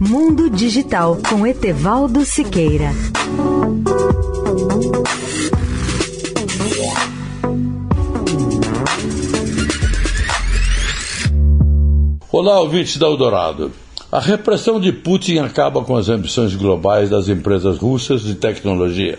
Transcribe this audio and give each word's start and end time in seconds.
Mundo 0.00 0.48
Digital 0.48 1.18
com 1.28 1.44
Etevaldo 1.44 2.24
Siqueira. 2.24 2.92
Olá, 12.30 12.60
ouvintes 12.60 12.96
da 12.96 13.08
Eldorado. 13.08 13.72
A 14.12 14.20
repressão 14.20 14.78
de 14.78 14.92
Putin 14.92 15.38
acaba 15.38 15.82
com 15.82 15.96
as 15.96 16.08
ambições 16.08 16.54
globais 16.54 17.10
das 17.10 17.28
empresas 17.28 17.78
russas 17.78 18.22
de 18.22 18.36
tecnologia. 18.36 19.18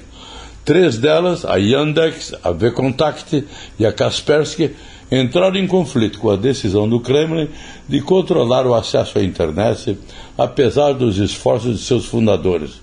Três 0.66 0.98
delas, 0.98 1.46
a 1.46 1.56
Yandex, 1.56 2.34
a 2.44 2.52
VKontakte 2.52 3.46
e 3.80 3.86
a 3.86 3.92
Kaspersky, 3.92 4.76
entraram 5.12 5.56
em 5.56 5.66
conflito 5.66 6.20
com 6.20 6.30
a 6.30 6.36
decisão 6.36 6.88
do 6.88 7.00
Kremlin 7.00 7.50
de 7.88 8.02
controlar 8.02 8.68
o 8.68 8.76
acesso 8.76 9.18
à 9.18 9.24
internet, 9.24 9.98
apesar 10.38 10.94
dos 10.94 11.18
esforços 11.18 11.80
de 11.80 11.86
seus 11.86 12.06
fundadores. 12.06 12.80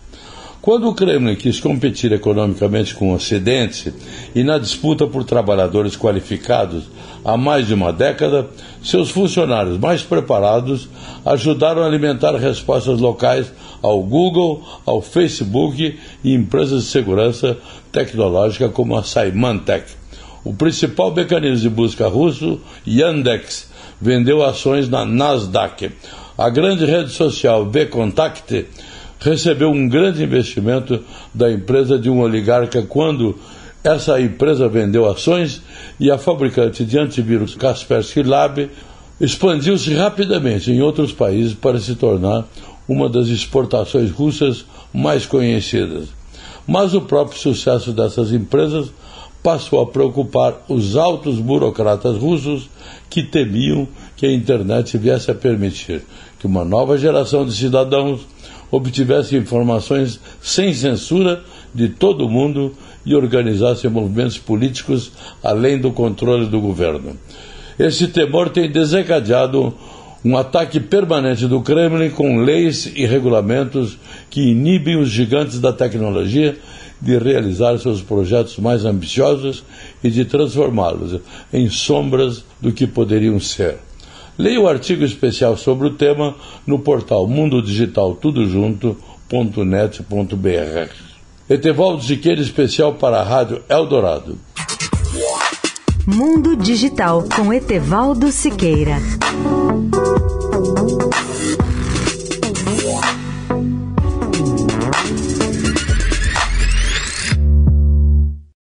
Quando 0.61 0.89
o 0.89 0.95
Kremlin 0.95 1.37
quis 1.37 1.61
competir 1.61 2.13
economicamente 2.13 2.95
com 2.95 3.11
o 3.13 3.15
Ocidente 3.15 3.95
e 4.35 4.43
na 4.43 4.59
disputa 4.59 5.07
por 5.07 5.23
trabalhadores 5.23 5.97
qualificados 5.97 6.85
há 7.25 7.37
mais 7.37 7.67
de 7.67 7.75
uma 7.75 7.93
década, 7.93 8.49
seus 8.83 9.11
funcionários 9.11 9.79
mais 9.79 10.03
preparados 10.03 10.89
ajudaram 11.25 11.83
a 11.83 11.87
alimentar 11.87 12.35
respostas 12.37 13.01
locais 13.01 13.53
ao 13.81 14.03
Google, 14.03 14.63
ao 14.85 15.01
Facebook 15.01 15.99
e 16.25 16.35
empresas 16.35 16.85
de 16.85 16.89
segurança 16.89 17.57
tecnológica 17.93 18.69
como 18.69 18.97
a 18.97 19.05
Symantec. 19.05 19.93
O 20.45 20.55
principal 20.55 21.13
mecanismo 21.13 21.59
de 21.59 21.69
busca 21.69 22.09
russo, 22.09 22.61
Yandex, 22.87 23.69
vendeu 24.01 24.45
ações 24.45 24.89
na 24.89 25.05
Nasdaq. 25.05 25.91
A 26.39 26.49
grande 26.49 26.85
rede 26.85 27.11
social 27.11 27.67
VKontakte 27.67 28.67
recebeu 29.27 29.71
um 29.71 29.89
grande 29.89 30.23
investimento 30.23 31.01
da 31.35 31.51
empresa 31.51 31.99
de 31.99 32.09
um 32.09 32.21
oligarca 32.21 32.83
quando 32.83 33.37
essa 33.83 34.21
empresa 34.21 34.69
vendeu 34.69 35.09
ações 35.09 35.63
e 35.99 36.11
a 36.11 36.19
fabricante 36.19 36.85
de 36.85 36.99
antivírus 36.99 37.55
Kaspersky 37.55 38.23
Lab 38.23 38.71
expandiu-se 39.21 39.95
rapidamente 39.95 40.71
em 40.71 40.81
outros 40.81 41.13
países 41.13 41.55
para 41.55 41.79
se 41.79 41.95
tornar 41.95 42.45
uma 42.89 43.09
das 43.09 43.29
exportações 43.29 44.11
russas 44.11 44.65
mais 44.93 45.27
conhecidas. 45.27 46.09
Mas 46.67 46.95
o 46.95 47.01
próprio 47.01 47.39
sucesso 47.39 47.93
dessas 47.93 48.33
empresas 48.33 48.91
passou 49.43 49.81
a 49.81 49.87
preocupar 49.87 50.65
os 50.69 50.97
altos 50.97 51.39
burocratas 51.39 52.17
russos 52.17 52.69
que 53.09 53.23
temiam 53.23 53.87
que 54.17 54.27
a 54.27 54.33
internet 54.33 54.99
viesse 54.99 55.31
a 55.31 55.35
permitir 55.35 56.03
que 56.39 56.47
uma 56.47 56.65
nova 56.65 56.99
geração 56.99 57.47
de 57.47 57.53
cidadãos 57.53 58.27
obtivesse 58.71 59.37
informações 59.37 60.21
sem 60.41 60.73
censura 60.75 61.43
de 61.75 61.89
todo 61.89 62.27
o 62.27 62.31
mundo 62.31 62.75
e 63.05 63.15
organizasse 63.15 63.89
movimentos 63.89 64.39
políticos 64.39 65.13
além 65.43 65.79
do 65.79 65.93
controle 65.93 66.47
do 66.47 66.61
governo. 66.61 67.17
Esse 67.79 68.09
temor 68.09 68.49
tem 68.49 68.71
desencadeado 68.71 69.75
um 70.25 70.37
ataque 70.37 70.81
permanente 70.81 71.47
do 71.47 71.61
Kremlin 71.61 72.11
com 72.11 72.39
leis 72.39 72.91
e 72.97 73.07
regulamentos 73.07 73.97
que 74.29 74.51
inibem 74.51 74.97
os 74.97 75.09
gigantes 75.09 75.61
da 75.61 75.73
tecnologia 75.73 76.57
de 77.01 77.19
realizar 77.19 77.79
seus 77.79 78.03
projetos 78.03 78.59
mais 78.59 78.85
ambiciosos 78.85 79.63
e 80.03 80.11
de 80.11 80.25
transformá-los 80.25 81.21
em 81.53 81.69
sombras 81.69 82.45
do 82.61 82.73
que 82.73 82.87
poderiam 82.87 83.39
ser. 83.39 83.77
Leia 84.39 84.61
o 84.61 84.69
artigo 84.69 85.05
especial 85.05 85.57
sobre 85.57 85.87
o 85.87 85.95
tema 85.95 86.35
no 86.67 86.79
portal 86.79 87.27
Mundo 87.27 87.63
Digital 87.63 88.15
Tudo 88.15 88.47
Junto.net.br. 88.47 89.01
Etevaldo 91.49 92.03
Siqueira 92.03 92.41
especial 92.41 92.95
para 92.95 93.21
a 93.21 93.23
Rádio 93.23 93.63
Eldorado. 93.69 94.39
Mundo 96.07 96.55
Digital 96.55 97.25
com 97.35 97.53
Etevaldo 97.53 98.31
Siqueira. 98.31 98.99